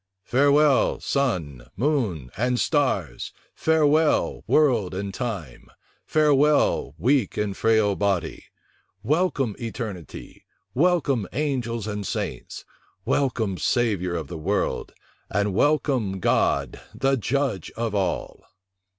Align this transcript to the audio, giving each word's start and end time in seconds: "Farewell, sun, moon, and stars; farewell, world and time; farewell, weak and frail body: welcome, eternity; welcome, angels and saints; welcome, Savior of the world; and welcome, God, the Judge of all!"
"Farewell, 0.23 0.99
sun, 0.99 1.67
moon, 1.75 2.31
and 2.35 2.59
stars; 2.59 3.31
farewell, 3.53 4.43
world 4.47 4.95
and 4.95 5.13
time; 5.13 5.67
farewell, 6.07 6.95
weak 6.97 7.37
and 7.37 7.55
frail 7.55 7.95
body: 7.95 8.45
welcome, 9.03 9.55
eternity; 9.59 10.47
welcome, 10.73 11.27
angels 11.33 11.85
and 11.85 12.07
saints; 12.07 12.65
welcome, 13.05 13.59
Savior 13.59 14.15
of 14.15 14.25
the 14.27 14.39
world; 14.39 14.91
and 15.29 15.53
welcome, 15.53 16.19
God, 16.19 16.81
the 16.95 17.15
Judge 17.15 17.69
of 17.77 17.93
all!" 17.93 18.43